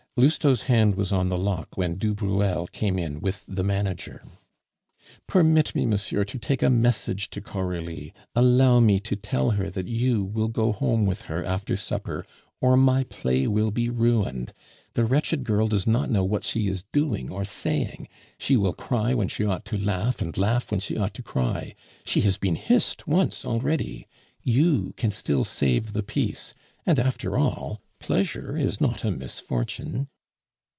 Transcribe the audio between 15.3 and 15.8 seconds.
girl